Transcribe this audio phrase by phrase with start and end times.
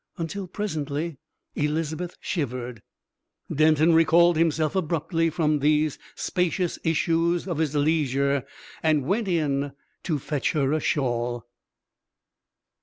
[0.17, 1.17] Until presently
[1.53, 2.81] Elizabeth shivered.
[3.53, 8.43] Denton recalled himself abruptly from these spacious issues of his leisure,
[8.81, 11.45] and went in to fetch her a shawl.